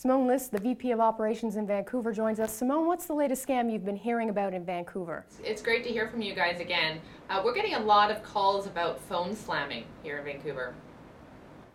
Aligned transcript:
Simone 0.00 0.28
List, 0.28 0.52
the 0.52 0.60
VP 0.60 0.92
of 0.92 1.00
Operations 1.00 1.56
in 1.56 1.66
Vancouver, 1.66 2.12
joins 2.12 2.38
us. 2.38 2.52
Simone, 2.52 2.86
what's 2.86 3.06
the 3.06 3.14
latest 3.14 3.44
scam 3.44 3.68
you've 3.68 3.84
been 3.84 3.96
hearing 3.96 4.30
about 4.30 4.54
in 4.54 4.64
Vancouver? 4.64 5.26
It's 5.42 5.60
great 5.60 5.82
to 5.82 5.90
hear 5.90 6.06
from 6.06 6.22
you 6.22 6.36
guys 6.36 6.60
again. 6.60 7.00
Uh, 7.28 7.42
we're 7.44 7.52
getting 7.52 7.74
a 7.74 7.80
lot 7.80 8.12
of 8.12 8.22
calls 8.22 8.68
about 8.68 9.00
phone 9.00 9.34
slamming 9.34 9.82
here 10.04 10.18
in 10.18 10.24
Vancouver. 10.24 10.72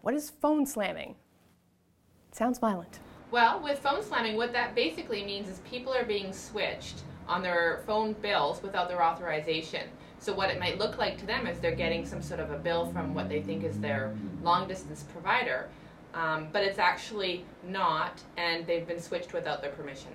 What 0.04 0.14
is 0.14 0.30
phone 0.30 0.66
slamming? 0.66 1.16
It 2.30 2.36
sounds 2.38 2.60
violent. 2.60 3.02
Well, 3.30 3.62
with 3.62 3.80
phone 3.80 4.02
slamming, 4.02 4.38
what 4.38 4.54
that 4.54 4.74
basically 4.74 5.26
means 5.26 5.50
is 5.50 5.60
people 5.70 5.94
are 5.94 6.06
being 6.06 6.32
switched 6.32 7.02
on 7.28 7.42
their 7.42 7.82
phone 7.86 8.14
bills 8.14 8.64
without 8.64 8.88
their 8.88 9.04
authorization. 9.04 9.90
So 10.20 10.34
what 10.34 10.50
it 10.50 10.62
might 10.62 10.78
look 10.78 10.98
like 10.98 11.18
to 11.18 11.26
them 11.26 11.46
is 11.46 11.60
they're 11.60 11.76
getting 11.76 12.06
some 12.06 12.22
sort 12.22 12.40
of 12.40 12.52
a 12.52 12.58
bill 12.58 12.86
from 12.86 13.14
what 13.14 13.28
they 13.28 13.42
think 13.42 13.66
is 13.66 13.82
their 13.82 14.16
long 14.42 14.70
distance 14.70 15.04
provider, 15.12 15.68
um, 16.14 16.48
but 16.52 16.64
it's 16.64 16.80
actually 16.80 17.46
not, 17.68 18.22
and 18.38 18.66
they've 18.68 18.88
been 18.88 19.02
switched 19.02 19.34
without 19.34 19.62
their 19.62 19.72
permission. 19.72 20.12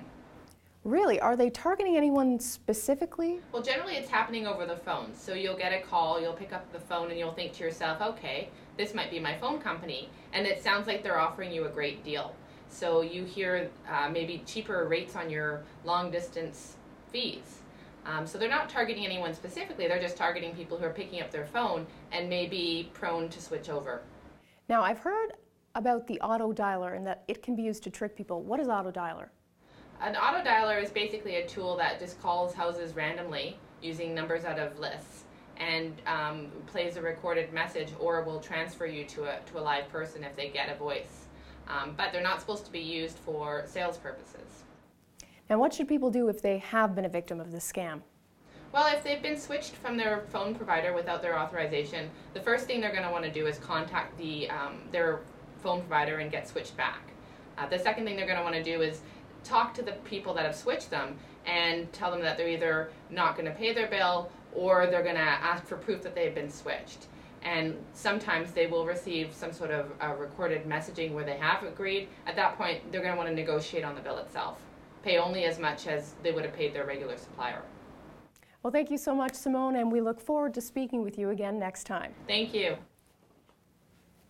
Really? 0.85 1.21
Are 1.21 1.37
they 1.37 1.51
targeting 1.51 1.97
anyone 1.97 2.39
specifically? 2.39 3.41
Well, 3.53 3.63
generally 3.63 3.97
it's 3.97 4.09
happening 4.09 4.47
over 4.47 4.65
the 4.65 4.77
phone. 4.77 5.13
So 5.15 5.35
you'll 5.35 5.57
get 5.57 5.73
a 5.73 5.81
call, 5.81 6.21
you'll 6.21 6.33
pick 6.33 6.53
up 6.53 6.73
the 6.73 6.79
phone, 6.79 7.11
and 7.11 7.19
you'll 7.19 7.33
think 7.33 7.53
to 7.55 7.65
yourself, 7.65 8.01
okay, 8.01 8.49
this 8.77 8.95
might 8.95 9.11
be 9.11 9.19
my 9.19 9.37
phone 9.37 9.61
company. 9.61 10.09
And 10.33 10.47
it 10.47 10.63
sounds 10.63 10.87
like 10.87 11.03
they're 11.03 11.19
offering 11.19 11.53
you 11.53 11.67
a 11.67 11.69
great 11.69 12.05
deal. 12.05 12.35
So 12.71 13.03
you 13.03 13.25
hear 13.25 13.71
uh, 13.91 14.09
maybe 14.09 14.43
cheaper 14.47 14.87
rates 14.87 15.17
on 15.17 15.31
your 15.31 15.63
long 15.85 16.11
distance 16.11 16.77
fees. 17.11 17.59
Um, 18.07 18.27
so 18.27 18.39
they're 18.39 18.49
not 18.49 18.71
targeting 18.71 19.05
anyone 19.05 19.35
specifically, 19.35 19.89
they're 19.89 20.01
just 20.01 20.17
targeting 20.17 20.55
people 20.55 20.79
who 20.79 20.85
are 20.87 20.93
picking 20.93 21.21
up 21.21 21.31
their 21.31 21.45
phone 21.45 21.87
and 22.13 22.29
may 22.29 22.47
be 22.47 22.91
prone 22.95 23.29
to 23.29 23.43
switch 23.43 23.69
over. 23.69 24.01
Now, 24.69 24.83
I've 24.83 24.99
heard 24.99 25.33
about 25.79 26.09
the 26.09 26.21
auto 26.21 26.53
dialer 26.53 26.97
and 26.97 27.07
that 27.07 27.23
it 27.29 27.41
can 27.41 27.55
be 27.55 27.63
used 27.63 27.85
to 27.85 27.91
trick 27.91 28.17
people. 28.17 28.43
What 28.43 28.59
is 28.59 28.69
auto 28.69 28.91
dialer? 28.91 29.29
An 30.01 30.17
auto 30.17 30.43
dialer 30.47 30.83
is 30.83 30.91
basically 30.91 31.37
a 31.37 31.47
tool 31.47 31.77
that 31.77 32.01
just 32.01 32.21
calls 32.21 32.53
houses 32.53 32.97
randomly 32.97 33.57
using 33.81 34.13
numbers 34.13 34.45
out 34.45 34.59
of 34.59 34.79
lists 34.81 35.23
and 35.57 35.95
um, 36.07 36.49
plays 36.67 36.97
a 36.97 37.03
recorded 37.03 37.53
message 37.53 37.89
or 38.01 38.23
will 38.23 38.41
transfer 38.41 38.87
you 38.87 39.05
to 39.05 39.25
a, 39.25 39.39
to 39.47 39.59
a 39.59 39.61
live 39.61 39.89
person 39.89 40.25
if 40.25 40.35
they 40.35 40.49
get 40.49 40.69
a 40.69 40.75
voice. 40.75 41.27
Um, 41.69 41.95
but 41.97 42.13
they're 42.13 42.23
not 42.23 42.41
supposed 42.41 42.65
to 42.65 42.73
be 42.73 42.81
used 42.81 43.19
for 43.19 43.65
sales 43.67 43.99
purposes. 43.99 44.65
Now, 45.49 45.59
what 45.59 45.73
should 45.73 45.87
people 45.87 46.11
do 46.11 46.29
if 46.29 46.43
they 46.43 46.59
have 46.59 46.95
been 46.95 47.05
a 47.05 47.09
victim 47.09 47.41
of 47.41 47.53
this 47.53 47.71
scam? 47.71 48.03
Well, 48.73 48.95
if 48.95 49.03
they've 49.03 49.23
been 49.23 49.39
switched 49.39 49.77
from 49.77 49.97
their 49.97 50.25
phone 50.31 50.55
provider 50.55 50.93
without 50.93 51.23
their 51.23 51.39
authorization, 51.39 52.11
the 52.35 52.41
first 52.41 52.67
thing 52.67 52.81
they're 52.81 52.93
going 52.93 53.05
to 53.05 53.11
want 53.11 53.25
to 53.25 53.33
do 53.33 53.47
is 53.47 53.59
contact 53.59 54.17
the 54.19 54.51
um, 54.51 54.81
their 54.93 55.21
phone 55.63 55.81
provider 55.81 56.19
and 56.19 56.31
get 56.31 56.49
switched 56.49 56.77
back. 56.77 57.01
Uh, 57.57 57.67
the 57.69 57.79
second 57.79 58.05
thing 58.05 58.17
they're 58.17 58.27
going 58.27 58.39
to 58.39 58.45
want 58.45 58.55
to 58.55 58.63
do 58.63 58.83
is 58.83 59.01
talk 59.45 59.75
to 59.75 59.83
the 59.83 59.93
people 60.05 60.35
that 60.35 60.45
have 60.45 60.55
switched 60.55 60.91
them 60.91 61.17
and 61.47 61.93
tell 61.93 62.11
them 62.11 62.21
that 62.21 62.37
they're 62.37 62.49
either 62.49 62.91
not 63.11 63.37
going 63.37 63.47
to 63.47 63.55
pay 63.55 63.73
their 63.73 63.89
bill 63.89 64.31
or 64.55 64.87
they're 64.87 65.03
going 65.03 65.15
to 65.15 65.21
ask 65.21 65.65
for 65.67 65.77
proof 65.77 66.03
that 66.03 66.15
they've 66.15 66.35
been 66.35 66.51
switched. 66.51 67.07
And 67.43 67.77
sometimes 67.93 68.51
they 68.53 68.67
will 68.67 68.85
receive 68.85 69.33
some 69.33 69.53
sort 69.53 69.71
of 69.71 69.93
uh, 70.03 70.15
recorded 70.15 70.65
messaging 70.65 71.13
where 71.13 71.25
they 71.25 71.37
have 71.37 71.63
agreed. 71.63 72.09
At 72.27 72.37
that 72.37 72.59
point, 72.59 72.91
they're 72.91 73.01
going 73.01 73.13
to 73.13 73.17
want 73.17 73.29
to 73.29 73.35
negotiate 73.35 73.85
on 73.85 73.95
the 73.95 74.01
bill 74.01 74.19
itself. 74.19 74.59
Pay 75.03 75.19
only 75.19 75.45
as 75.45 75.59
much 75.59 75.87
as 75.87 76.15
they 76.23 76.33
would 76.33 76.45
have 76.45 76.55
paid 76.55 76.75
their 76.75 76.85
regular 76.85 77.17
supplier. 77.17 77.63
Well, 78.63 78.73
thank 78.73 78.91
you 78.91 78.99
so 78.99 79.15
much, 79.15 79.35
Simone, 79.35 79.77
and 79.77 79.93
we 79.93 80.01
look 80.01 80.21
forward 80.21 80.53
to 80.55 80.61
speaking 80.61 81.03
with 81.03 81.17
you 81.17 81.31
again 81.31 81.59
next 81.59 81.85
time. 81.85 82.13
Thank 82.27 82.53
you. 82.53 82.77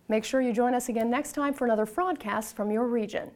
Make 0.09 0.25
sure 0.25 0.41
you 0.41 0.51
join 0.51 0.73
us 0.73 0.89
again 0.89 1.11
next 1.11 1.33
time 1.33 1.53
for 1.53 1.65
another 1.65 1.85
Fraudcast 1.85 2.55
from 2.55 2.71
your 2.71 2.87
region. 2.87 3.29